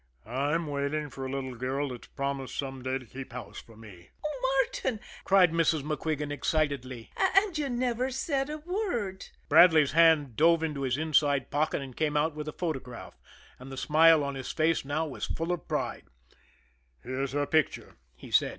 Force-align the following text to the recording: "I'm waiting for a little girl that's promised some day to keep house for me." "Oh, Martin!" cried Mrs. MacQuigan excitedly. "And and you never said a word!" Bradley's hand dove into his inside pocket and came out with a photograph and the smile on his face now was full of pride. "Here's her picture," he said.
"I'm 0.25 0.65
waiting 0.65 1.11
for 1.11 1.27
a 1.27 1.29
little 1.31 1.53
girl 1.53 1.89
that's 1.89 2.07
promised 2.07 2.57
some 2.57 2.81
day 2.81 2.97
to 2.97 3.05
keep 3.05 3.33
house 3.33 3.59
for 3.61 3.77
me." 3.77 4.09
"Oh, 4.25 4.63
Martin!" 4.65 4.99
cried 5.25 5.51
Mrs. 5.51 5.83
MacQuigan 5.83 6.31
excitedly. 6.31 7.11
"And 7.15 7.29
and 7.37 7.55
you 7.59 7.69
never 7.69 8.09
said 8.09 8.49
a 8.49 8.57
word!" 8.57 9.27
Bradley's 9.47 9.91
hand 9.91 10.35
dove 10.35 10.63
into 10.63 10.81
his 10.81 10.97
inside 10.97 11.51
pocket 11.51 11.83
and 11.83 11.95
came 11.95 12.17
out 12.17 12.33
with 12.33 12.47
a 12.47 12.51
photograph 12.51 13.15
and 13.59 13.71
the 13.71 13.77
smile 13.77 14.23
on 14.23 14.33
his 14.33 14.51
face 14.51 14.83
now 14.83 15.05
was 15.05 15.27
full 15.27 15.51
of 15.51 15.67
pride. 15.67 16.05
"Here's 17.03 17.33
her 17.33 17.45
picture," 17.45 17.93
he 18.15 18.31
said. 18.31 18.49